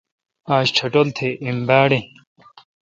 [0.55, 2.05] آج ٹٹھول تہ ایم باڑ این۔